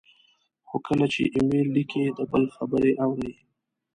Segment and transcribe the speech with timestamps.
[0.67, 3.33] خو کله چې ایمیل لیکئ، د بل خبرې اورئ،